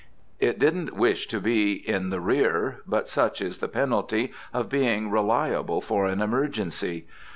[0.39, 5.11] It didn't wish to be in the rear; but such is the penalty of being
[5.11, 7.05] reliable for an emergency.